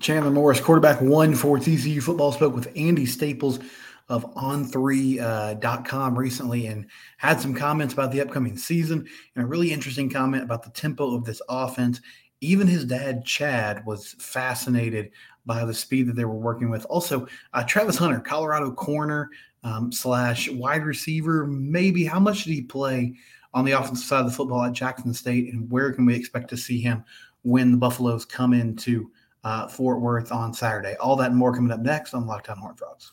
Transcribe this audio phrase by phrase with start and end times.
[0.00, 3.60] Chandler Morris, quarterback one for TCU football, spoke with Andy Staples
[4.08, 6.86] of on3.com uh, recently and
[7.16, 11.14] had some comments about the upcoming season and a really interesting comment about the tempo
[11.14, 12.00] of this offense.
[12.40, 15.12] Even his dad, Chad, was fascinated
[15.46, 16.84] by the speed that they were working with.
[16.86, 19.30] Also, uh, Travis Hunter, Colorado corner
[19.62, 21.46] um, slash wide receiver.
[21.46, 23.14] Maybe how much did he play
[23.54, 26.50] on the offensive side of the football at Jackson State, and where can we expect
[26.50, 27.04] to see him
[27.42, 29.10] when the Buffaloes come into
[29.44, 30.96] uh, Fort Worth on Saturday?
[31.00, 33.12] All that and more coming up next on Locked On Horn Frogs.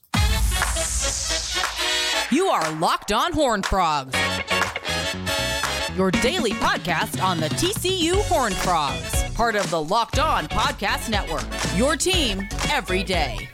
[2.31, 4.15] You are Locked On Horn Frogs,
[5.97, 11.43] your daily podcast on the TCU Horn Frogs, part of the Locked On Podcast Network.
[11.77, 13.49] Your team every day.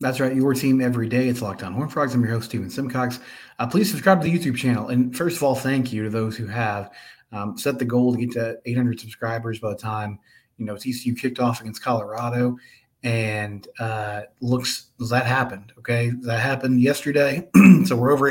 [0.00, 0.34] That's right.
[0.34, 1.28] Your team every day.
[1.28, 2.14] It's Locked On Horn Frogs.
[2.14, 3.18] I'm your host, Steven Simcox.
[3.58, 4.88] Uh, please subscribe to the YouTube channel.
[4.88, 6.90] And first of all, thank you to those who have
[7.32, 10.18] um, set the goal to get to 800 subscribers by the time
[10.58, 12.58] you know TCU kicked off against Colorado.
[13.04, 15.72] And uh, looks that happened.
[15.78, 17.48] Okay, that happened yesterday.
[17.86, 18.28] so we're over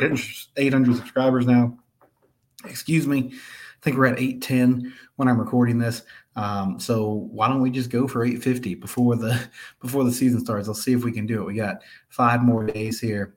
[0.58, 1.78] 800 subscribers now.
[2.66, 3.34] Excuse me.
[3.86, 6.02] I think we're at 810 when I'm recording this.
[6.36, 9.40] Um, so why don't we just go for 850 before the
[9.80, 10.68] before the season starts?
[10.68, 11.46] Let's see if we can do it.
[11.46, 13.36] We got five more days here.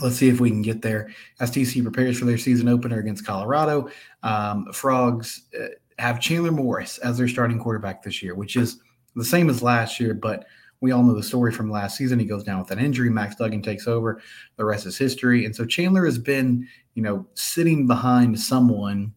[0.00, 3.26] Let's see if we can get there as TC prepares for their season opener against
[3.26, 3.90] Colorado.
[4.22, 5.66] Um, Frogs uh,
[5.98, 8.80] have Chandler Morris as their starting quarterback this year, which is
[9.16, 10.46] the same as last year, but
[10.80, 12.18] we all know the story from last season.
[12.18, 13.10] He goes down with an injury.
[13.10, 14.22] Max Duggan takes over.
[14.56, 15.44] The rest is history.
[15.44, 19.12] And so Chandler has been, you know, sitting behind someone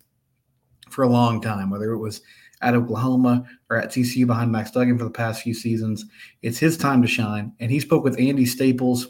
[0.95, 2.21] for a long time, whether it was
[2.61, 6.05] at Oklahoma or at TCU behind Max Duggan for the past few seasons.
[6.41, 7.51] It's his time to shine.
[7.59, 9.07] And he spoke with Andy Staples.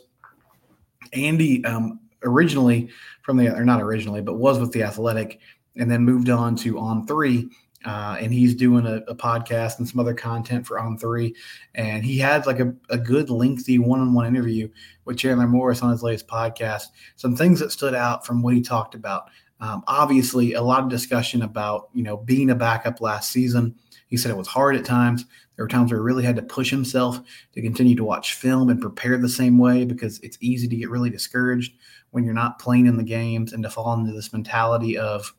[1.13, 2.89] Andy, um, originally
[3.21, 5.39] from the, or not originally, but was with the Athletic
[5.77, 7.47] and then moved on to On Three.
[7.85, 11.35] Uh, and he's doing a, a, podcast and some other content for On Three.
[11.75, 14.67] And he had like a, a good, lengthy one on one interview
[15.05, 16.85] with Chandler Morris on his latest podcast.
[17.15, 19.29] Some things that stood out from what he talked about.
[19.59, 23.75] Um, obviously, a lot of discussion about you know being a backup last season.
[24.07, 25.25] He said it was hard at times.
[25.55, 27.19] There were times where he really had to push himself
[27.53, 30.89] to continue to watch film and prepare the same way because it's easy to get
[30.89, 31.73] really discouraged
[32.11, 35.33] when you're not playing in the games and to fall into this mentality of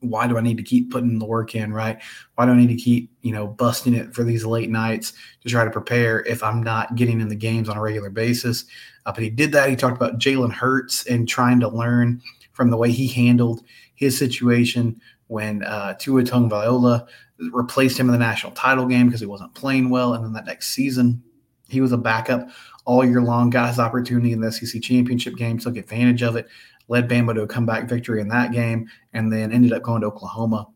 [0.00, 1.98] why do I need to keep putting the work in, right?
[2.34, 5.48] Why do I need to keep, you know, busting it for these late nights to
[5.48, 8.66] try to prepare if I'm not getting in the games on a regular basis?
[9.06, 9.70] Uh, but he did that.
[9.70, 12.20] He talked about Jalen Hurts and trying to learn–
[12.60, 13.62] from the way he handled
[13.94, 17.08] his situation when uh, Tua Tagovailoa
[17.52, 20.44] replaced him in the national title game because he wasn't playing well, and then that
[20.44, 21.22] next season
[21.70, 22.50] he was a backup
[22.84, 23.48] all year long.
[23.48, 26.48] Got his opportunity in the SEC championship game, took advantage of it,
[26.88, 30.08] led Bama to a comeback victory in that game, and then ended up going to
[30.08, 30.68] Oklahoma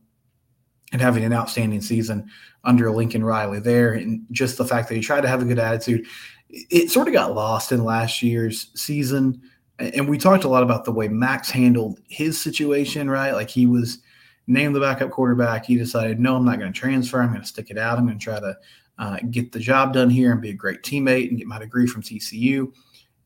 [0.93, 2.31] and having an outstanding season
[2.65, 3.93] under Lincoln Riley there.
[3.93, 6.06] And just the fact that he tried to have a good attitude,
[6.49, 9.43] it sort of got lost in last year's season
[9.79, 13.33] and we talked a lot about the way Max handled his situation, right?
[13.33, 13.99] Like he was
[14.47, 15.65] named the backup quarterback.
[15.65, 17.21] He decided, no, I'm not going to transfer.
[17.21, 17.99] I'm going to stick it out.
[17.99, 18.57] I'm going to try to
[18.99, 21.87] uh, get the job done here and be a great teammate and get my degree
[21.87, 22.73] from TCU.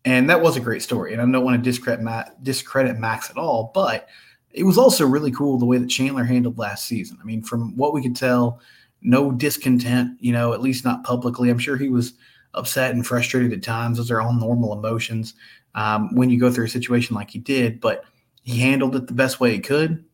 [0.05, 1.13] And that was a great story.
[1.13, 2.07] And I don't want to discredit,
[2.43, 4.09] discredit Max at all, but
[4.51, 7.19] it was also really cool the way that Chandler handled last season.
[7.21, 8.61] I mean, from what we could tell,
[9.03, 11.51] no discontent, you know, at least not publicly.
[11.51, 12.15] I'm sure he was
[12.55, 13.99] upset and frustrated at times.
[13.99, 15.35] Those are all normal emotions
[15.75, 18.05] um, when you go through a situation like he did, but
[18.43, 20.05] he handled it the best way he could.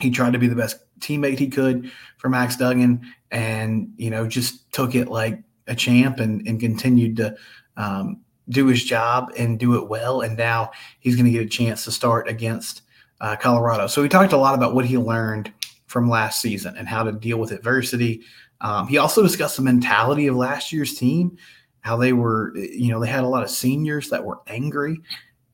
[0.00, 4.26] He tried to be the best teammate he could for Max Duggan and, you know,
[4.26, 7.36] just took it like a champ and, and continued to
[7.76, 10.22] um, do his job and do it well.
[10.22, 10.70] And now
[11.00, 12.82] he's going to get a chance to start against
[13.20, 13.86] uh, Colorado.
[13.86, 15.52] So he talked a lot about what he learned
[15.86, 18.22] from last season and how to deal with adversity.
[18.60, 21.36] Um, he also discussed the mentality of last year's team
[21.80, 25.00] how they were, you know, they had a lot of seniors that were angry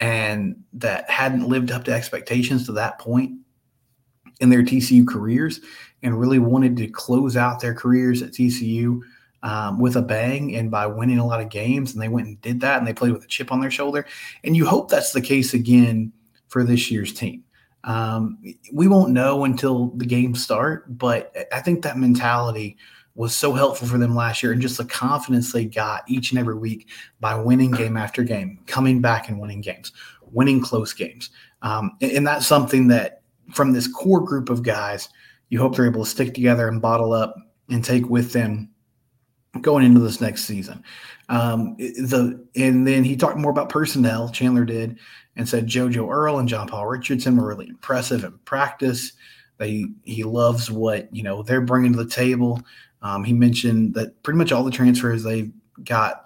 [0.01, 3.33] and that hadn't lived up to expectations to that point
[4.41, 5.61] in their TCU careers
[6.03, 9.01] and really wanted to close out their careers at TCU
[9.43, 11.93] um, with a bang and by winning a lot of games.
[11.93, 14.07] And they went and did that and they played with a chip on their shoulder.
[14.45, 16.13] And you hope that's the case again
[16.49, 17.45] for this year's team.
[17.85, 18.39] Um,
[18.73, 22.77] we won't know until the games start, but I think that mentality–
[23.17, 26.39] was so helpful for them last year and just the confidence they got each and
[26.39, 29.91] every week by winning game after game, coming back and winning games,
[30.31, 31.31] winning close games.
[31.63, 33.23] Um, and, and, that's something that
[33.55, 35.09] from this core group of guys,
[35.49, 37.35] you hope they're able to stick together and bottle up
[37.71, 38.69] and take with them
[39.63, 40.83] going into this next season.
[41.29, 44.29] Um, the and then he talked more about personnel.
[44.29, 44.99] Chandler did
[45.37, 49.13] and said JoJo Earle and John Paul Richardson were really impressive in practice.
[49.59, 52.63] They he loves what you know they're bringing to the table.
[53.07, 55.53] Um, he mentioned that pretty much all the transfers they've
[55.85, 56.25] got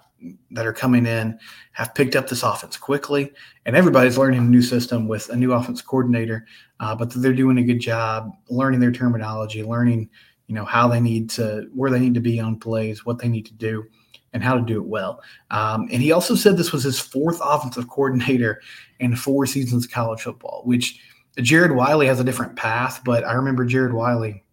[0.51, 1.37] that are coming in
[1.73, 3.31] have picked up this offense quickly,
[3.65, 6.45] and everybody's learning a new system with a new offense coordinator.
[6.79, 10.09] Uh, but they're doing a good job learning their terminology, learning
[10.47, 13.27] you know how they need to where they need to be on plays, what they
[13.27, 13.85] need to do,
[14.33, 15.21] and how to do it well.
[15.51, 18.59] Um, and he also said this was his fourth offensive coordinator
[18.99, 20.99] in four seasons of college football, which
[21.37, 24.43] Jared Wiley has a different path, but I remember Jared Wiley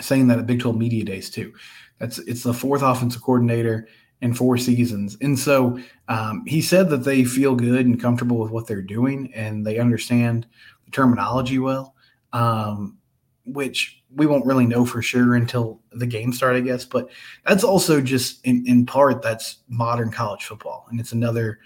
[0.00, 1.52] saying that at Big 12 Media Days too.
[1.98, 3.88] That's it's the fourth offensive coordinator
[4.22, 8.50] in four seasons, and so um, he said that they feel good and comfortable with
[8.50, 10.46] what they're doing, and they understand
[10.84, 11.94] the terminology well.
[12.32, 12.98] Um,
[13.46, 16.84] which we won't really know for sure until the game start, I guess.
[16.84, 17.08] But
[17.46, 21.58] that's also just in, in part that's modern college football, and it's another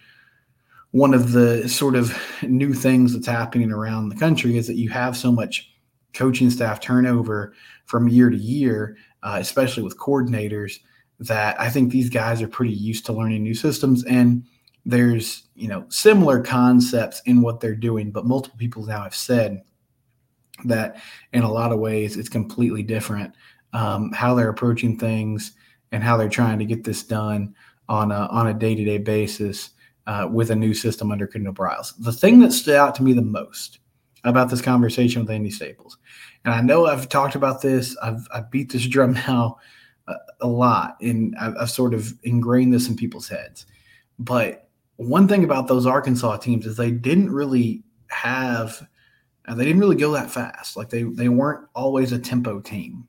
[0.94, 4.88] one of the sort of new things that's happening around the country is that you
[4.90, 5.72] have so much
[6.12, 7.52] coaching staff turnover
[7.84, 10.78] from year to year, uh, especially with coordinators,
[11.20, 14.44] that I think these guys are pretty used to learning new systems and
[14.86, 19.62] there's you know similar concepts in what they're doing, but multiple people now have said
[20.64, 21.00] that
[21.32, 23.34] in a lot of ways it's completely different
[23.72, 25.52] um, how they're approaching things
[25.92, 27.54] and how they're trying to get this done
[27.88, 29.70] on a, on a day-to-day basis
[30.06, 31.92] uh, with a new system under Kendall Briles.
[31.98, 33.80] The thing that stood out to me the most
[34.24, 35.98] about this conversation with Andy Staples,
[36.44, 39.58] and I know I've talked about this, I've, I've beat this drum now
[40.06, 43.66] a, a lot, and I've, I've sort of ingrained this in people's heads.
[44.18, 48.86] But one thing about those Arkansas teams is they didn't really have–
[49.46, 50.76] they didn't really go that fast.
[50.76, 53.06] Like they they weren't always a tempo team.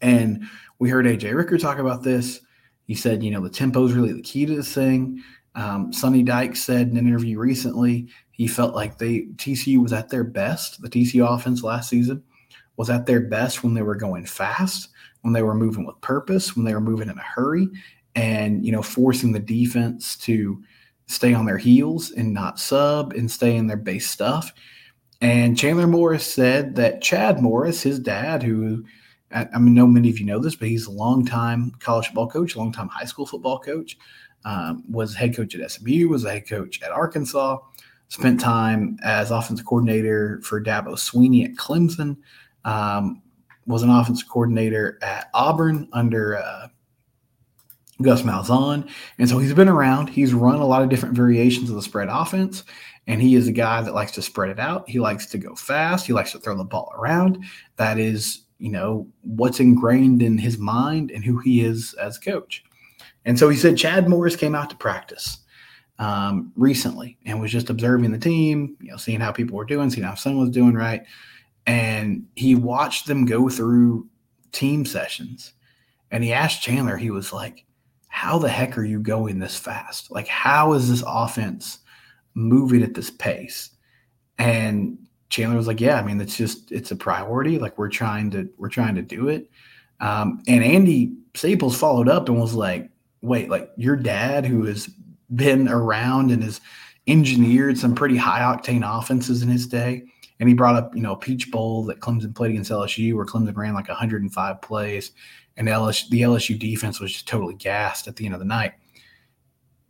[0.00, 0.44] And
[0.78, 2.42] we heard AJ Ricker talk about this.
[2.86, 5.22] He said, you know, the tempo is really the key to this thing.
[5.56, 10.08] Um, Sonny Dykes said in an interview recently he felt like they TCU was at
[10.08, 10.82] their best.
[10.82, 12.22] The TCU offense last season
[12.76, 14.88] was at their best when they were going fast,
[15.22, 17.68] when they were moving with purpose, when they were moving in a hurry,
[18.14, 20.62] and you know, forcing the defense to
[21.06, 24.52] stay on their heels and not sub and stay in their base stuff.
[25.20, 28.84] And Chandler Morris said that Chad Morris, his dad, who
[29.32, 32.28] I, I mean, know many of you know this, but he's a longtime college football
[32.28, 33.96] coach, a longtime high school football coach,
[34.44, 37.58] um, was head coach at SMU, was a head coach at Arkansas,
[38.08, 42.16] spent time as offensive coordinator for Dabo Swinney at Clemson,
[42.64, 43.22] um,
[43.66, 46.68] was an offensive coordinator at Auburn under uh,
[48.02, 48.88] Gus Malzahn.
[49.18, 50.08] And so he's been around.
[50.08, 52.62] He's run a lot of different variations of the spread offense.
[53.06, 54.88] And he is a guy that likes to spread it out.
[54.88, 56.06] He likes to go fast.
[56.06, 57.44] He likes to throw the ball around.
[57.76, 62.20] That is, you know, what's ingrained in his mind and who he is as a
[62.20, 62.64] coach.
[63.24, 65.38] And so he said Chad Morris came out to practice
[65.98, 69.90] um, recently and was just observing the team, you know, seeing how people were doing,
[69.90, 71.04] seeing how someone was doing right.
[71.66, 74.06] And he watched them go through
[74.52, 75.52] team sessions.
[76.10, 77.64] And he asked Chandler, he was like,
[78.08, 80.10] How the heck are you going this fast?
[80.10, 81.80] Like, how is this offense
[82.36, 83.70] moving at this pace.
[84.38, 84.98] And
[85.30, 87.58] Chandler was like, yeah, I mean, it's just, it's a priority.
[87.58, 89.50] Like we're trying to, we're trying to do it.
[90.00, 92.90] Um, and Andy Staples followed up and was like,
[93.22, 94.88] wait, like your dad who has
[95.34, 96.60] been around and has
[97.06, 100.02] engineered some pretty high octane offenses in his day.
[100.38, 103.56] And he brought up, you know, Peach Bowl that Clemson played against LSU, where Clemson
[103.56, 105.12] ran like 105 plays,
[105.56, 108.74] and LSU, the LSU defense was just totally gassed at the end of the night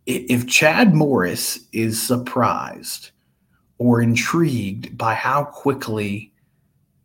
[0.07, 3.11] if Chad Morris is surprised
[3.78, 6.33] or intrigued by how quickly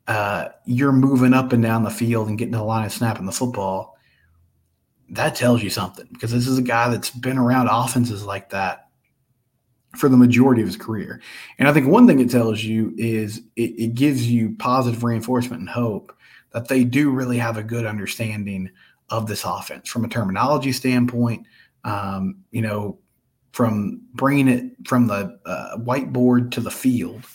[0.08, 3.26] uh, you're moving up and down the field and getting to the line of snapping
[3.26, 3.98] the football,
[5.12, 8.88] that tells you something because this is a guy that's been around offenses like that
[9.98, 11.22] for the majority of his career.
[11.60, 15.60] And I think one thing it tells you is it, it gives you positive reinforcement
[15.60, 16.16] and hope
[16.54, 18.70] that they do really have a good understanding
[19.10, 21.46] of this offense from a terminology standpoint,
[21.84, 22.98] um, you know,
[23.52, 27.26] from bringing it from the uh, whiteboard to the field,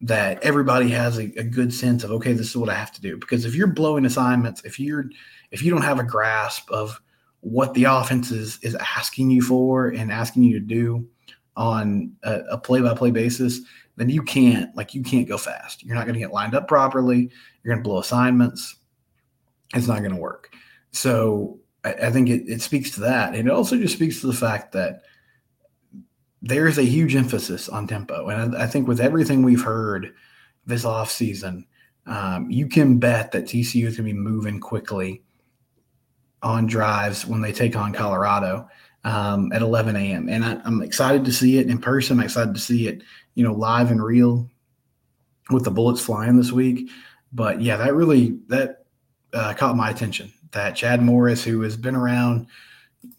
[0.00, 3.00] that everybody has a, a, good sense of okay, this is what I have to
[3.00, 3.16] do.
[3.16, 5.06] Because if you're blowing assignments, if you're
[5.50, 7.00] if you don't have a grasp of
[7.46, 11.08] what the offense is is asking you for and asking you to do
[11.56, 13.60] on a play by play basis,
[13.94, 15.84] then you can't like you can't go fast.
[15.84, 17.30] You're not going to get lined up properly.
[17.62, 18.74] You're going to blow assignments.
[19.74, 20.52] It's not going to work.
[20.90, 23.36] So I, I think it, it speaks to that.
[23.36, 25.02] And it also just speaks to the fact that
[26.42, 28.28] there's a huge emphasis on tempo.
[28.28, 30.12] And I, I think with everything we've heard
[30.66, 31.64] this offseason,
[32.06, 35.22] um, you can bet that TCU is going to be moving quickly
[36.46, 38.68] on drives when they take on Colorado
[39.02, 40.28] um, at 11 a.m.
[40.28, 42.18] And I, am excited to see it in person.
[42.18, 43.02] I'm excited to see it,
[43.34, 44.48] you know, live and real
[45.50, 46.88] with the bullets flying this week.
[47.32, 48.86] But yeah, that really that
[49.32, 50.32] uh, caught my attention.
[50.52, 52.46] That Chad Morris, who has been around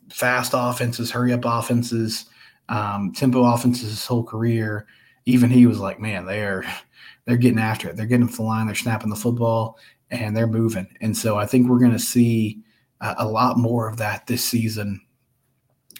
[0.09, 2.25] fast offenses, hurry up offenses,
[2.69, 4.87] um, tempo offenses his whole career,
[5.25, 6.63] even he was like, man, they're
[7.25, 7.97] they're getting after it.
[7.97, 8.67] They're getting the line.
[8.67, 9.77] They're snapping the football
[10.09, 10.87] and they're moving.
[11.01, 12.61] And so I think we're going to see
[13.01, 15.01] a lot more of that this season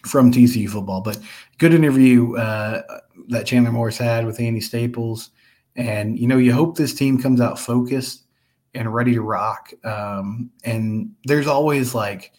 [0.06, 1.02] from TCU football.
[1.02, 1.20] But
[1.58, 2.84] good interview uh,
[3.30, 5.32] that Chandler Morris had with Andy Staples.
[5.76, 8.26] And, you know, you hope this team comes out focused
[8.74, 9.72] and ready to rock.
[9.84, 12.34] Um, and there's always like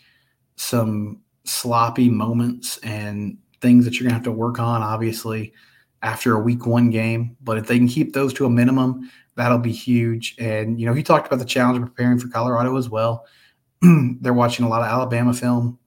[0.56, 5.52] some sloppy moments and things that you're going to have to work on, obviously,
[6.02, 7.36] after a week one game.
[7.40, 10.34] But if they can keep those to a minimum, that'll be huge.
[10.38, 13.24] And, you know, he talked about the challenge of preparing for Colorado as well.
[14.20, 15.78] They're watching a lot of Alabama film.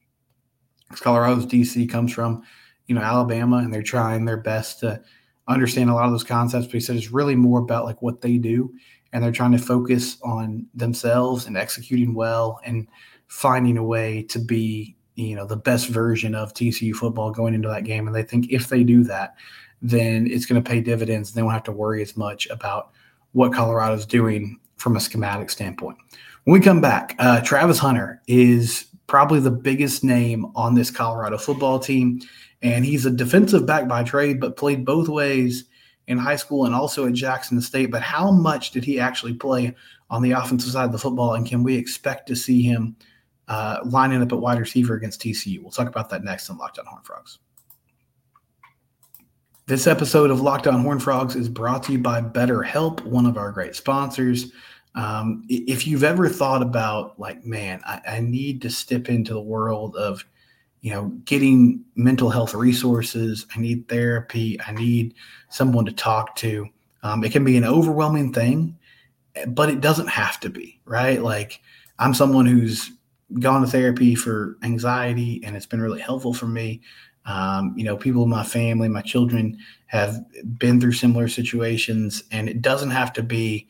[0.92, 2.44] Colorado's DC comes from,
[2.88, 5.02] you know, Alabama, and they're trying their best to
[5.48, 6.66] understand a lot of those concepts.
[6.66, 8.74] But he said it's really more about like what they do,
[9.14, 12.88] and they're trying to focus on themselves and executing well and
[13.28, 17.70] finding a way to be, you know, the best version of TCU football going into
[17.70, 18.08] that game.
[18.08, 19.36] And they think if they do that,
[19.82, 21.30] then it's going to pay dividends.
[21.30, 22.92] And they won't have to worry as much about
[23.32, 25.98] what Colorado's doing from a schematic standpoint.
[26.44, 31.38] When we come back, uh, Travis Hunter is probably the biggest name on this Colorado
[31.38, 32.22] football team.
[32.64, 35.66] And he's a defensive back by trade, but played both ways
[36.08, 37.92] in high school and also at Jackson State.
[37.92, 39.76] But how much did he actually play
[40.10, 41.36] on the offensive side of the football?
[41.36, 42.96] And can we expect to see him
[43.48, 45.62] uh, lining up at wide receiver against TCU?
[45.62, 47.40] We'll talk about that next on Locked On Horn Frogs.
[49.68, 53.38] This episode of Locked On Horn Frogs is brought to you by BetterHelp, one of
[53.38, 54.52] our great sponsors.
[54.94, 59.42] Um, if you've ever thought about, like, man, I, I need to step into the
[59.42, 60.26] world of,
[60.82, 65.14] you know, getting mental health resources, I need therapy, I need
[65.50, 66.68] someone to talk to.
[67.04, 68.78] Um, it can be an overwhelming thing,
[69.48, 71.22] but it doesn't have to be, right?
[71.22, 71.62] Like,
[72.00, 72.92] I'm someone who's
[73.40, 76.82] gone to therapy for anxiety, and it's been really helpful for me.
[77.26, 80.18] Um, you know, people in my family, my children have
[80.58, 83.68] been through similar situations, and it doesn't have to be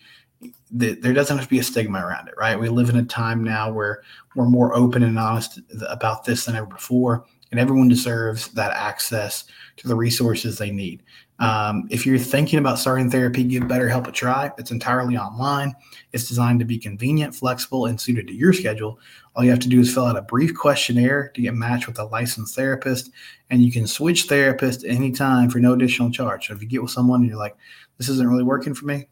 [0.71, 2.59] there doesn't have to be a stigma around it, right?
[2.59, 4.03] We live in a time now where
[4.35, 5.59] we're more open and honest
[5.89, 9.43] about this than ever before, and everyone deserves that access
[9.77, 11.03] to the resources they need.
[11.39, 14.51] Um, if you're thinking about starting therapy, give BetterHelp a try.
[14.57, 15.73] It's entirely online.
[16.13, 18.99] It's designed to be convenient, flexible, and suited to your schedule.
[19.35, 21.99] All you have to do is fill out a brief questionnaire to get matched with
[21.99, 23.09] a licensed therapist,
[23.49, 26.47] and you can switch therapists anytime for no additional charge.
[26.47, 27.57] So if you get with someone and you're like,
[27.97, 29.07] this isn't really working for me,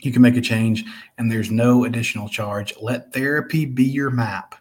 [0.00, 0.84] you can make a change
[1.16, 2.74] and there's no additional charge.
[2.80, 4.54] Let therapy be your map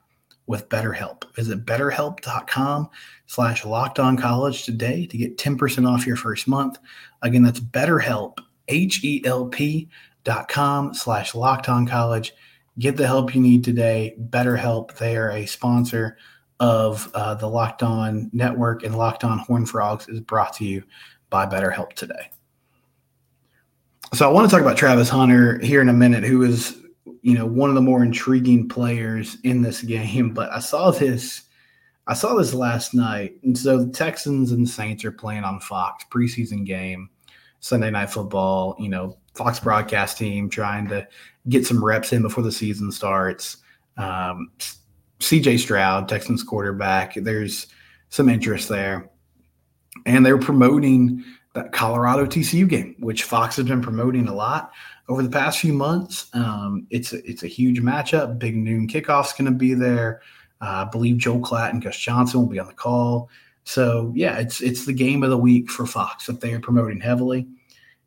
[0.48, 1.24] with BetterHelp.
[1.36, 2.90] Visit betterhelp.com
[3.28, 6.78] slash locked on college today to get 10% off your first month.
[7.22, 9.90] Again, that's betterhelp, H-E-L-P
[10.24, 12.34] dot com slash locked on college.
[12.80, 14.16] Get the help you need today.
[14.30, 16.18] BetterHelp, they are a sponsor
[16.60, 20.84] of uh, the Locked On Network and Locked On Horn Frogs is brought to you
[21.30, 22.30] by BetterHelp today
[24.14, 26.78] so I want to talk about Travis Hunter here in a minute, who is,
[27.22, 30.34] you know, one of the more intriguing players in this game.
[30.34, 31.44] But I saw this,
[32.08, 35.60] I saw this last night, and so the Texans and the Saints are playing on
[35.60, 37.10] Fox preseason game,
[37.60, 38.76] Sunday night football.
[38.80, 41.06] You know, Fox broadcast team trying to
[41.50, 43.58] get some reps in before the season starts.
[43.98, 44.52] Um,
[45.20, 45.58] C.J.
[45.58, 47.16] Stroud, Texans quarterback.
[47.16, 47.68] There's
[48.10, 49.10] some interest there,
[50.06, 51.26] and they're promoting
[51.58, 54.72] that Colorado TCU game, which Fox has been promoting a lot
[55.10, 56.30] over the past few months.
[56.34, 58.38] Um, it's a, it's a huge matchup.
[58.38, 60.22] Big noon kickoff's going to be there.
[60.62, 63.30] Uh, I believe Joel Klatt and Gus Johnson will be on the call.
[63.64, 67.02] So yeah, it's it's the game of the week for Fox that they are promoting
[67.02, 67.48] heavily.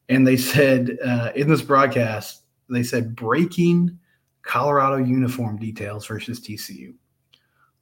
[0.09, 3.99] And they said uh, in this broadcast, they said breaking
[4.43, 6.95] Colorado uniform details versus TCU.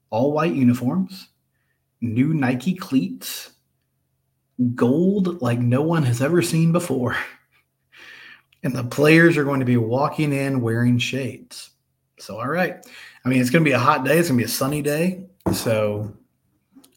[0.08, 1.28] All white uniforms,
[2.00, 3.50] new Nike cleats,
[4.74, 7.16] gold like no one has ever seen before.
[8.64, 11.70] And the players are going to be walking in wearing shades.
[12.18, 12.84] So, all right.
[13.24, 14.18] I mean, it's going to be a hot day.
[14.18, 15.28] It's going to be a sunny day.
[15.52, 16.12] So,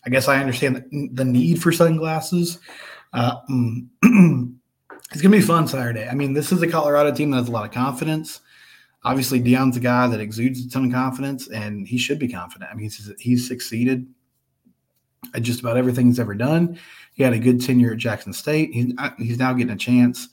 [0.03, 2.57] I guess I understand the need for sunglasses.
[3.13, 3.35] Uh,
[4.01, 6.07] it's going to be fun Saturday.
[6.07, 8.41] I mean, this is a Colorado team that has a lot of confidence.
[9.03, 12.71] Obviously, Deion's a guy that exudes a ton of confidence, and he should be confident.
[12.71, 14.07] I mean, he's, he's succeeded
[15.39, 16.79] just about everything he's ever done.
[17.13, 18.73] He had a good tenure at Jackson State.
[18.73, 20.29] He's, uh, he's now getting a chance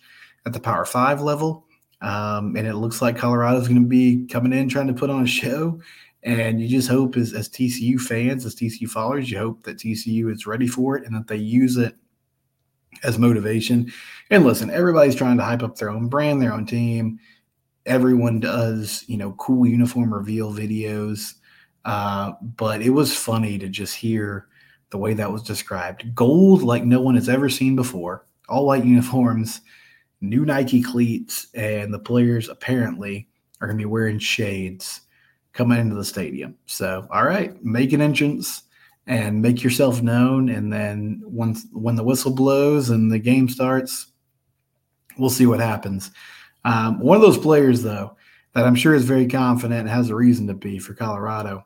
[0.47, 1.67] at the Power Five level.
[2.01, 5.11] Um, and it looks like Colorado is going to be coming in trying to put
[5.11, 5.81] on a show
[6.23, 10.33] And you just hope, as, as TCU fans, as TCU followers, you hope that TCU
[10.33, 11.97] is ready for it and that they use it
[13.03, 13.93] as motivation.
[14.31, 17.19] And listen, everybody's trying to hype up their own brand, their own team.
[17.87, 21.35] Everyone does, you know, cool uniform reveal videos.
[21.85, 24.49] Uh, but it was funny to just hear
[24.91, 26.15] the way that was described.
[26.15, 29.61] Gold like no one has ever seen before, all white uniforms,
[30.21, 33.29] new Nike cleats, and the players apparently
[33.61, 35.03] are going to be wearing shades
[35.53, 36.57] coming into the stadium.
[36.67, 38.63] So, all right, make an entrance
[39.07, 40.49] and make yourself known.
[40.49, 44.07] And then once when the whistle blows and the game starts,
[45.17, 46.11] we'll see what happens.
[46.65, 48.17] Um, one of those players, though,
[48.55, 51.65] that I'm sure is very confident has a reason to be for Colorado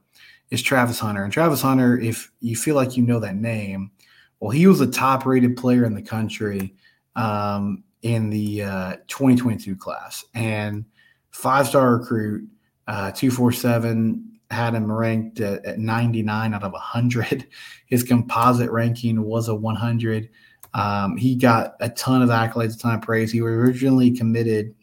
[0.52, 1.24] is Travis Hunter.
[1.24, 3.90] And Travis Hunter, if you feel like you know that name,
[4.38, 6.74] well, he was a top rated player in the country
[7.16, 10.84] um, in the uh, 2022 class and
[11.30, 12.46] five star recruit,
[12.86, 17.46] uh, 247 had him ranked at, at 99 out of 100.
[17.86, 20.28] His composite ranking was a 100.
[20.74, 23.32] Um, he got a ton of accolades, a ton of praise.
[23.32, 24.74] He was originally committed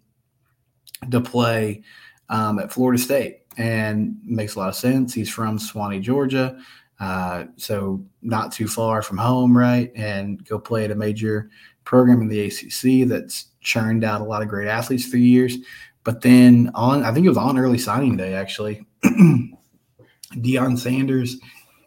[1.11, 1.83] to play
[2.29, 5.13] um, at Florida State, and makes a lot of sense.
[5.13, 6.57] He's from Suwanee, Georgia,
[7.01, 9.91] uh, so not too far from home, right?
[9.95, 11.49] And go play at a major
[11.83, 15.57] program in the ACC that's churned out a lot of great athletes for years.
[16.05, 18.85] But then on, I think it was on early signing day actually.
[19.03, 21.37] Deion Sanders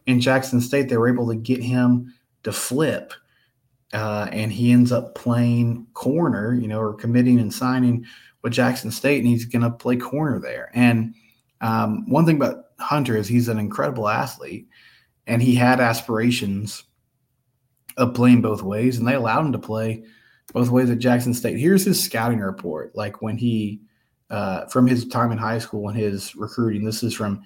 [0.06, 3.14] in Jackson State, they were able to get him to flip.
[3.94, 8.04] Uh, and he ends up playing corner, you know, or committing and signing
[8.42, 10.70] with Jackson State, and he's going to play corner there.
[10.74, 11.14] And
[11.62, 14.68] um, one thing about Hunter is he's an incredible athlete,
[15.26, 16.84] and he had aspirations
[17.96, 20.04] of playing both ways, and they allowed him to play
[20.52, 21.58] both ways at Jackson State.
[21.58, 23.80] Here's his scouting report, like when he,
[24.28, 26.84] uh, from his time in high school and his recruiting.
[26.84, 27.42] This is from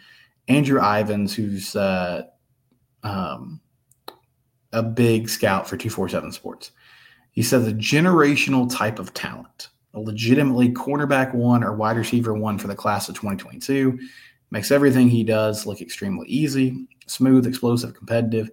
[0.49, 2.23] Andrew Ivins, who's uh,
[3.03, 3.61] um,
[4.73, 6.73] a big scout for 247 Sports.
[7.33, 9.69] He says a generational type of talent,
[10.01, 13.99] legitimately cornerback one or wide receiver one for the class of 2022.
[14.51, 18.51] Makes everything he does look extremely easy, smooth, explosive, competitive.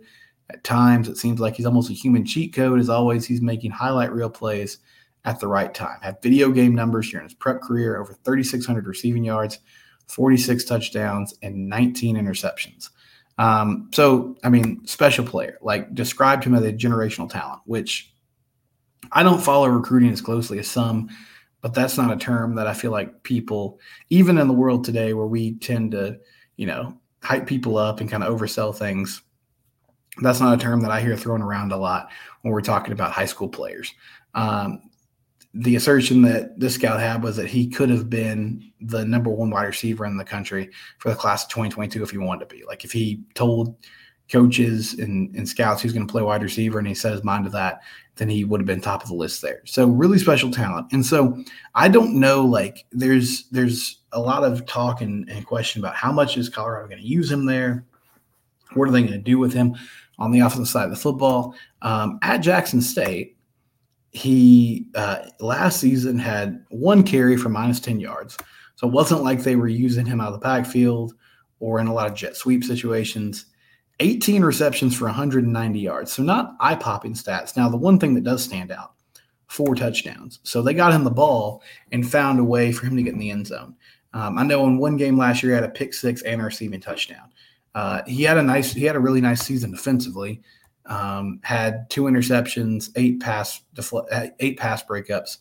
[0.49, 2.79] At times, it seems like he's almost a human cheat code.
[2.79, 4.79] As always, he's making highlight reel plays
[5.25, 5.99] at the right time.
[6.01, 9.59] Had video game numbers during his prep career, over 3,600 receiving yards,
[10.07, 12.89] 46 touchdowns, and 19 interceptions.
[13.37, 18.13] Um, so, I mean, special player, like described him as a generational talent, which
[19.11, 21.09] I don't follow recruiting as closely as some,
[21.63, 25.13] but that's not a term that I feel like people, even in the world today
[25.13, 26.19] where we tend to,
[26.57, 29.21] you know, hype people up and kind of oversell things,
[30.21, 32.09] that's not a term that I hear thrown around a lot
[32.41, 33.95] when we're talking about high school players.
[34.35, 34.81] Um,
[35.53, 39.49] the assertion that this scout had was that he could have been the number one
[39.49, 42.65] wide receiver in the country for the class of 2022 if he wanted to be.
[42.65, 43.77] Like if he told
[44.31, 47.45] coaches and, and scouts he's going to play wide receiver and he set his mind
[47.45, 47.81] to that,
[48.15, 49.61] then he would have been top of the list there.
[49.65, 50.87] So really special talent.
[50.91, 51.43] And so
[51.75, 56.11] I don't know, like there's there's a lot of talk and, and question about how
[56.11, 57.85] much is Colorado going to use him there?
[58.73, 59.75] What are they going to do with him
[60.19, 61.55] on the offensive side of the football?
[61.81, 63.37] Um, at Jackson State,
[64.11, 68.37] he uh, last season had one carry for minus 10 yards.
[68.75, 71.13] So it wasn't like they were using him out of the backfield
[71.59, 73.45] or in a lot of jet sweep situations.
[73.99, 76.13] 18 receptions for 190 yards.
[76.13, 77.55] So not eye popping stats.
[77.55, 78.93] Now, the one thing that does stand out
[79.47, 80.39] four touchdowns.
[80.43, 83.19] So they got him the ball and found a way for him to get in
[83.19, 83.75] the end zone.
[84.13, 86.45] Um, I know in one game last year, he had a pick six and a
[86.45, 87.31] receiving touchdown.
[87.75, 90.41] Uh, he had a nice, he had a really nice season defensively
[90.85, 95.39] um, had two interceptions, eight pass defle- eight pass breakups,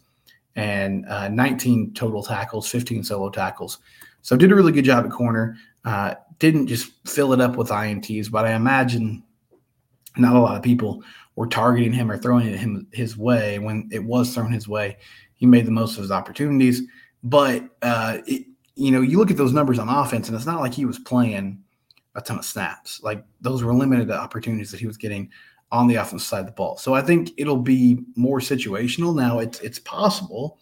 [0.54, 3.78] and uh, 19 total tackles, 15 solo tackles.
[4.22, 5.56] So did a really good job at corner.
[5.84, 9.22] Uh, didn't just fill it up with ints, but I imagine
[10.16, 11.02] not a lot of people
[11.36, 14.96] were targeting him or throwing it him his way when it was thrown his way.
[15.34, 16.82] He made the most of his opportunities,
[17.22, 20.60] but uh, it, you know, you look at those numbers on offense, and it's not
[20.60, 21.62] like he was playing
[22.14, 23.02] a ton of snaps.
[23.02, 25.30] Like those were limited opportunities that he was getting
[25.70, 26.76] on the offensive side of the ball.
[26.76, 29.14] So I think it'll be more situational.
[29.14, 30.58] Now it's it's possible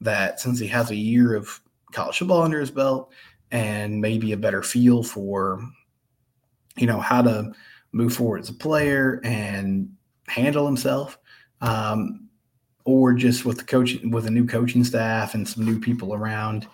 [0.00, 1.60] that since he has a year of
[1.92, 3.12] college football under his belt
[3.50, 5.60] and maybe a better feel for
[6.76, 7.52] you know how to
[7.92, 9.88] move forward as a player and
[10.28, 11.18] handle himself
[11.60, 12.28] um,
[12.84, 16.66] or just with the coaching with a new coaching staff and some new people around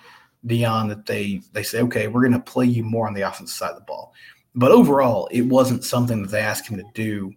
[0.46, 3.56] Deion that they they say, okay, we're going to play you more on the offensive
[3.56, 4.12] side of the ball.
[4.54, 7.32] But overall, it wasn't something that they asked him to do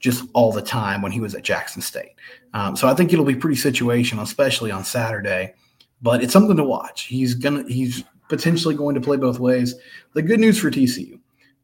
[0.00, 2.14] just all the time when he was at Jackson State.
[2.54, 5.54] Um, so I think it'll be pretty situational, especially on Saturday.
[6.00, 7.04] But it's something to watch.
[7.04, 9.74] He's gonna he's potentially going to play both ways.
[10.14, 11.18] The good news for TCU,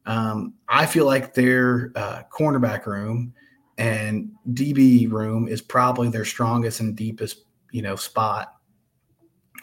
[0.05, 3.33] um, I feel like their uh, cornerback room
[3.77, 8.55] and DB room is probably their strongest and deepest, you know, spot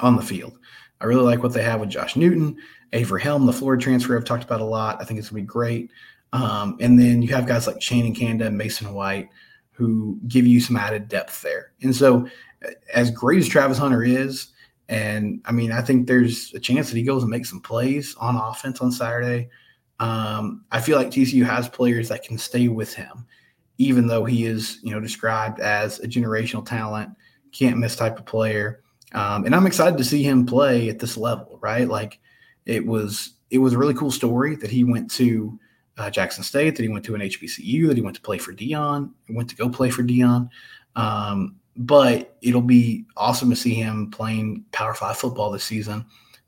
[0.00, 0.58] on the field.
[1.00, 2.56] I really like what they have with Josh Newton,
[2.92, 5.00] Avery Helm, the Florida transfer I've talked about a lot.
[5.00, 5.90] I think it's gonna be great.
[6.32, 9.28] Um, and then you have guys like Channing Canada and Mason White
[9.72, 11.72] who give you some added depth there.
[11.82, 12.28] And so,
[12.94, 14.48] as great as Travis Hunter is,
[14.88, 18.14] and I mean, I think there's a chance that he goes and makes some plays
[18.16, 19.48] on offense on Saturday.
[20.00, 23.26] Um, I feel like TCU has players that can stay with him,
[23.78, 27.10] even though he is, you know, described as a generational talent,
[27.52, 28.82] can't miss type of player.
[29.14, 31.86] Um, and I'm excited to see him play at this level, right?
[31.88, 32.18] Like
[32.66, 35.58] it was, it was a really cool story that he went to
[35.98, 38.52] uh, Jackson State, that he went to an HBCU, that he went to play for
[38.52, 40.48] Deion, went to go play for Deion.
[40.96, 46.04] Um, but it'll be awesome to see him playing Power Five football this season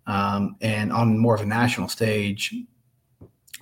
[0.06, 2.54] um, and on more of a national stage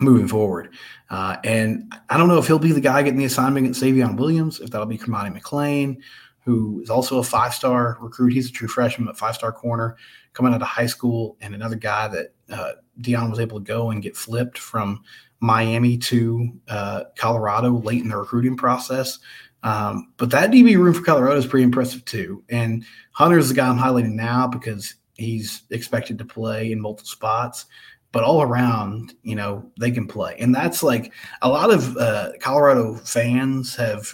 [0.00, 0.70] moving forward.
[1.10, 4.16] Uh, and I don't know if he'll be the guy getting the assignment at Savion
[4.16, 5.98] Williams, if that'll be Cormani McClain,
[6.44, 8.32] who is also a five star recruit.
[8.32, 9.96] He's a true freshman, but five star corner
[10.32, 13.90] coming out of high school, and another guy that uh, Deion was able to go
[13.90, 15.02] and get flipped from
[15.40, 19.18] Miami to uh, Colorado late in the recruiting process.
[19.62, 22.42] Um, but that DB room for Colorado is pretty impressive too.
[22.48, 27.66] And Hunter's the guy I'm highlighting now because he's expected to play in multiple spots.
[28.10, 30.36] But all around, you know, they can play.
[30.38, 34.12] And that's like a lot of uh, Colorado fans have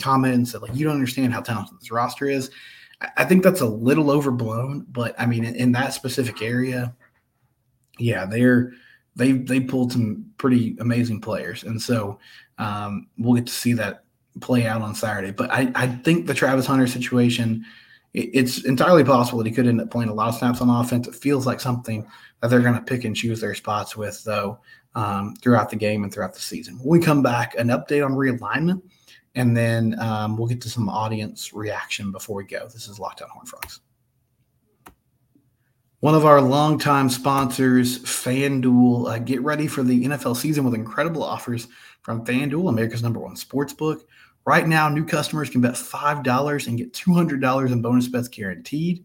[0.00, 2.50] commented said, like, you don't understand how talented this roster is.
[3.16, 6.94] I think that's a little overblown, but I mean, in, in that specific area,
[7.98, 8.72] yeah, they're
[9.16, 12.18] they they pulled some pretty amazing players, and so
[12.58, 14.04] um, we'll get to see that
[14.40, 15.32] play out on Saturday.
[15.32, 17.64] But I, I think the Travis Hunter situation,
[18.14, 20.68] it, it's entirely possible that he could end up playing a lot of snaps on
[20.68, 21.08] offense.
[21.08, 22.06] It feels like something
[22.40, 24.58] that they're going to pick and choose their spots with, though,
[24.94, 26.78] um, throughout the game and throughout the season.
[26.78, 28.82] When we come back, an update on realignment,
[29.34, 32.64] and then um, we'll get to some audience reaction before we go.
[32.64, 33.80] This is Locked On Horn Frogs.
[36.00, 39.10] One of our longtime sponsors, FanDuel.
[39.10, 41.68] Uh, get ready for the NFL season with incredible offers
[42.00, 44.08] from FanDuel, America's number one sports book.
[44.44, 49.04] Right now, new customers can bet $5 and get $200 in bonus bets guaranteed.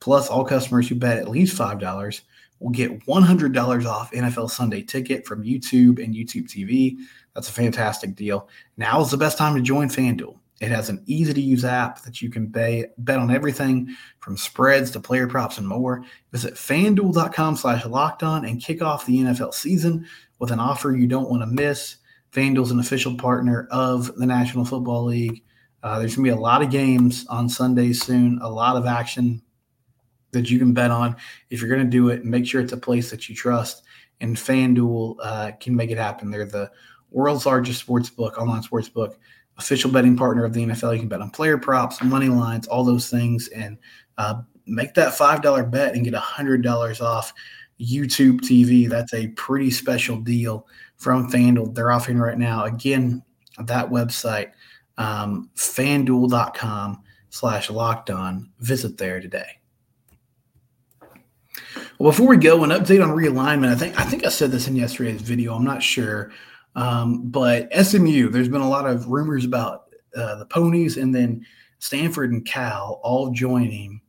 [0.00, 2.20] Plus, all customers who bet at least $5
[2.60, 6.96] will get $100 off NFL Sunday ticket from YouTube and YouTube TV.
[7.34, 8.48] That's a fantastic deal.
[8.76, 10.38] Now is the best time to join FanDuel.
[10.60, 14.90] It has an easy to use app that you can bet on everything from spreads
[14.92, 16.02] to player props and more.
[16.32, 20.06] Visit fanduel.com slash locked on and kick off the NFL season
[20.38, 21.96] with an offer you don't want to miss.
[22.36, 25.42] FanDuel's an official partner of the National Football League.
[25.82, 28.84] Uh, there's going to be a lot of games on Sunday soon, a lot of
[28.84, 29.40] action
[30.32, 31.16] that you can bet on.
[31.48, 33.84] If you're going to do it, make sure it's a place that you trust.
[34.20, 36.30] And FanDuel uh, can make it happen.
[36.30, 36.70] They're the
[37.10, 39.18] world's largest sports book, online sports book
[39.58, 40.92] official betting partner of the NFL.
[40.92, 43.78] You can bet on player props, money lines, all those things, and
[44.18, 47.32] uh, make that five dollar bet and get a hundred dollars off
[47.80, 48.88] YouTube TV.
[48.88, 51.74] That's a pretty special deal from FanDuel.
[51.74, 52.64] They're offering right now.
[52.64, 53.22] Again,
[53.58, 54.52] that website,
[54.98, 58.50] um, FanDuel.com slash locked on.
[58.60, 59.60] Visit there today.
[61.98, 63.68] Well, before we go, an update on realignment.
[63.68, 65.54] I think I think I said this in yesterday's video.
[65.54, 66.30] I'm not sure.
[66.74, 71.44] Um, but SMU, there's been a lot of rumors about uh, the ponies and then
[71.78, 74.00] Stanford and Cal all joining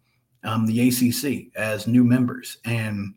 [0.43, 2.58] um, the ACC as new members.
[2.65, 3.13] And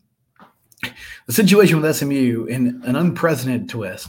[1.26, 4.08] the situation with SMU, in an unprecedented twist,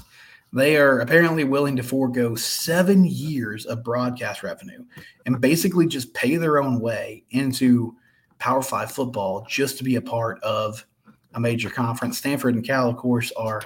[0.54, 4.84] they are apparently willing to forego seven years of broadcast revenue
[5.26, 7.96] and basically just pay their own way into
[8.38, 10.86] Power Five football just to be a part of
[11.34, 12.18] a major conference.
[12.18, 13.62] Stanford and Cal, of course, are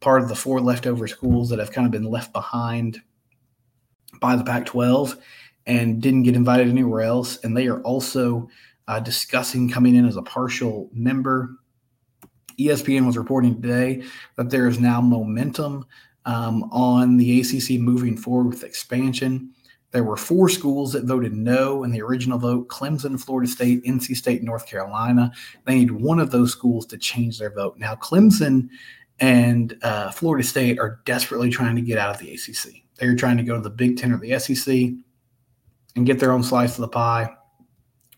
[0.00, 3.00] part of the four leftover schools that have kind of been left behind
[4.20, 5.16] by the Pac 12
[5.66, 7.38] and didn't get invited anywhere else.
[7.44, 8.48] And they are also
[8.88, 11.56] uh, discussing coming in as a partial member.
[12.58, 14.02] ESPN was reporting today
[14.36, 15.86] that there is now momentum
[16.24, 19.52] um, on the ACC moving forward with expansion.
[19.92, 24.16] There were four schools that voted no in the original vote Clemson, Florida State, NC
[24.16, 25.32] State, North Carolina.
[25.64, 27.78] They need one of those schools to change their vote.
[27.78, 28.68] Now, Clemson
[29.20, 32.82] and uh, Florida State are desperately trying to get out of the ACC.
[32.96, 34.74] They're trying to go to the Big Ten or the SEC
[35.94, 37.34] and get their own slice of the pie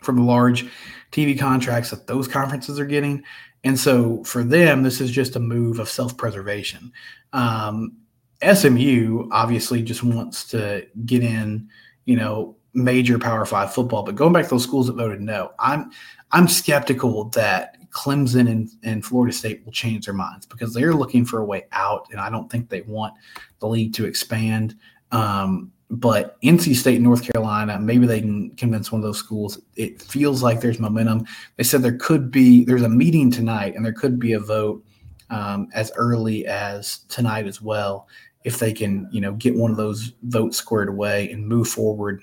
[0.01, 0.67] from the large
[1.13, 3.23] TV contracts that those conferences are getting.
[3.65, 6.93] And so for them, this is just a move of self preservation.
[7.33, 7.97] Um,
[8.43, 11.69] SMU obviously just wants to get in,
[12.05, 14.05] you know, major Power Five football.
[14.05, 15.91] But going back to those schools that voted no, I'm
[16.31, 21.25] I'm skeptical that Clemson and, and Florida State will change their minds because they're looking
[21.25, 23.15] for a way out, and I don't think they want
[23.59, 24.77] the league to expand.
[25.11, 29.61] Um, but NC State, North Carolina, maybe they can convince one of those schools.
[29.77, 31.25] It feels like there's momentum.
[31.57, 34.85] They said there could be there's a meeting tonight, and there could be a vote
[35.31, 38.07] um, as early as tonight as well
[38.45, 42.23] if they can, you know, get one of those votes squared away and move forward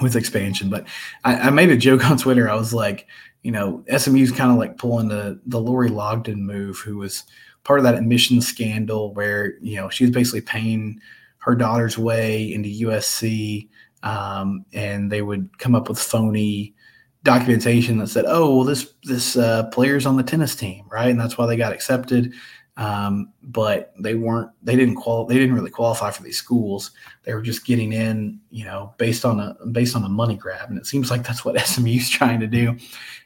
[0.00, 0.70] with expansion.
[0.70, 0.86] But
[1.24, 2.48] I, I made a joke on Twitter.
[2.48, 3.06] I was like,
[3.42, 7.24] you know, SMU's kind of like pulling the the Lori Loughlin move, who was
[7.64, 11.00] part of that admission scandal where you know she was basically paying
[11.40, 13.68] her daughter's way into USC,
[14.02, 16.74] um, and they would come up with phony
[17.22, 21.20] documentation that said, "Oh, well, this this uh, player's on the tennis team, right?" And
[21.20, 22.32] that's why they got accepted.
[22.76, 24.50] Um, but they weren't.
[24.62, 25.26] They didn't qual.
[25.26, 26.92] They didn't really qualify for these schools.
[27.24, 30.70] They were just getting in, you know, based on a based on a money grab.
[30.70, 32.76] And it seems like that's what SMU's trying to do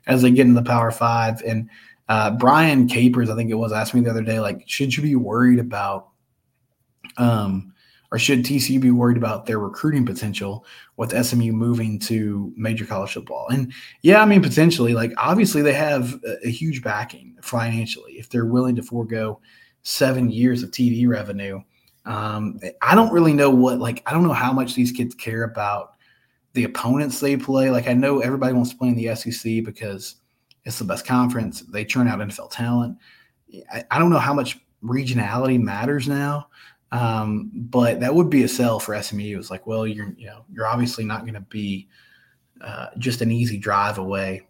[0.07, 1.41] as they get into the Power Five.
[1.43, 1.69] And
[2.09, 5.03] uh, Brian Capers, I think it was, asked me the other day, like, should you
[5.03, 6.09] be worried about?
[7.17, 7.74] Um,
[8.15, 10.65] or should TCU be worried about their recruiting potential
[10.97, 13.49] with SMU moving to major college football?
[13.49, 13.73] And
[14.03, 18.47] yeah, I mean, potentially, like obviously they have a, a huge backing financially if they're
[18.47, 19.41] willing to forego
[19.83, 21.61] seven years of TV revenue.
[22.07, 25.43] Um, I don't really know what, like, I don't know how much these kids care
[25.43, 25.97] about
[26.53, 27.69] the opponents they play.
[27.73, 30.15] Like, I know everybody wants to play in the SEC because
[30.63, 31.63] it's the best conference.
[31.63, 32.97] They churn out NFL talent.
[33.73, 36.47] I, I don't know how much regionality matters now.
[36.95, 39.37] Um, but that would be a sell for SMU.
[39.37, 41.89] It's like, well, you're you know you're obviously not going to be
[42.61, 44.47] uh, just an easy drive away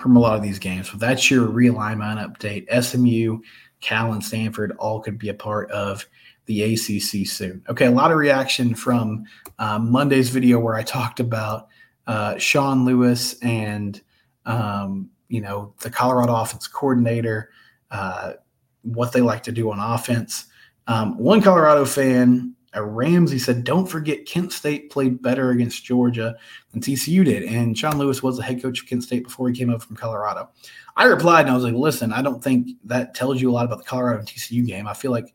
[0.00, 0.90] from a lot of these games.
[0.90, 2.82] So that's your realignment update.
[2.82, 3.40] SMU,
[3.82, 6.06] Cal, and Stanford all could be a part of
[6.46, 7.62] the ACC soon.
[7.68, 9.24] Okay, a lot of reaction from
[9.58, 11.68] uh, Monday's video where I talked about
[12.06, 14.00] uh, Sean Lewis and
[14.46, 17.50] um, you know the Colorado offense coordinator,
[17.90, 18.32] uh,
[18.80, 20.46] what they like to do on offense.
[20.86, 26.36] Um, one Colorado fan, a Ramsey, said, "Don't forget Kent State played better against Georgia
[26.72, 29.54] than TCU did." And Sean Lewis was the head coach of Kent State before he
[29.54, 30.50] came up from Colorado.
[30.96, 33.64] I replied and I was like, "Listen, I don't think that tells you a lot
[33.64, 34.86] about the Colorado and TCU game.
[34.86, 35.34] I feel like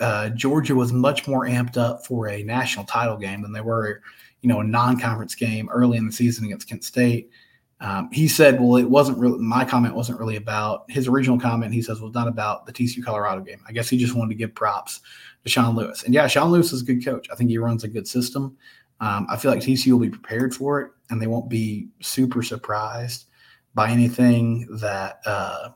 [0.00, 4.00] uh, Georgia was much more amped up for a national title game than they were,
[4.40, 7.30] you know, a non-conference game early in the season against Kent State."
[7.84, 11.74] Um, he said, well, it wasn't really, my comment wasn't really about his original comment.
[11.74, 13.60] He says, was not about the TCU Colorado game.
[13.68, 15.02] I guess he just wanted to give props
[15.42, 16.02] to Sean Lewis.
[16.02, 17.28] And yeah, Sean Lewis is a good coach.
[17.30, 18.56] I think he runs a good system.
[19.00, 22.42] Um, I feel like TCU will be prepared for it and they won't be super
[22.42, 23.26] surprised
[23.74, 25.68] by anything that uh,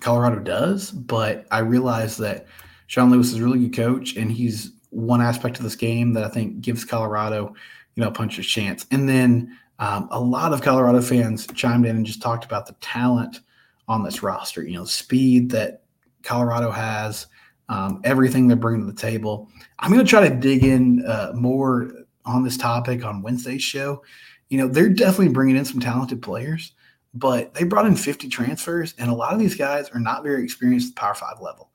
[0.00, 0.90] Colorado does.
[0.90, 2.46] But I realize that
[2.88, 6.24] Sean Lewis is a really good coach and he's one aspect of this game that
[6.24, 7.54] I think gives Colorado
[7.94, 8.86] you know, puncher's chance.
[8.90, 12.74] And then um, a lot of Colorado fans chimed in and just talked about the
[12.80, 13.40] talent
[13.88, 14.62] on this roster.
[14.62, 15.82] You know, speed that
[16.22, 17.26] Colorado has,
[17.68, 19.48] um, everything they're bringing to the table.
[19.78, 21.90] I'm going to try to dig in uh, more
[22.24, 24.02] on this topic on Wednesday's show.
[24.48, 26.72] You know, they're definitely bringing in some talented players,
[27.14, 30.44] but they brought in 50 transfers, and a lot of these guys are not very
[30.44, 31.70] experienced at the Power Five level.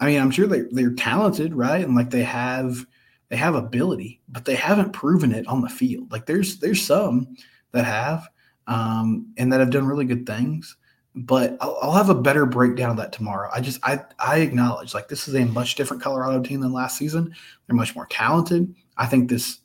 [0.00, 1.84] I mean, I'm sure they, they're talented, right?
[1.84, 2.84] And like they have
[3.28, 6.12] they have ability, but they haven't proven it on the field.
[6.12, 7.36] Like there's there's some
[7.72, 8.28] that have
[8.66, 10.76] um, and that have done really good things,
[11.14, 13.50] but I'll, I'll, have a better breakdown of that tomorrow.
[13.52, 16.98] I just I I acknowledge like this is a much different Colorado team than last
[16.98, 17.34] season.
[17.66, 18.74] They're much more talented.
[18.96, 19.58] I think this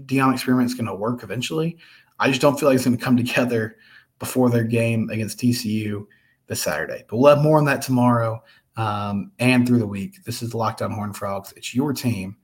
[0.00, 1.78] Deion experiment is going to work eventually.
[2.18, 3.76] I just don't feel like it's going to come together
[4.18, 6.06] before their game against TCU
[6.46, 7.04] this Saturday.
[7.08, 8.42] But we'll have more on that tomorrow
[8.76, 10.24] um, and through the week.
[10.24, 11.52] This is the Locked On Horn Frogs.
[11.56, 12.36] It's your team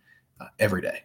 [0.59, 1.03] every day.